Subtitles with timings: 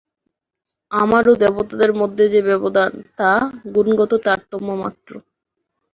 [0.91, 3.31] আমার ও দেবতাদের মধ্যে যে ব্যবধান, তা
[3.73, 5.11] গুণগত তারতম্য মাত্র।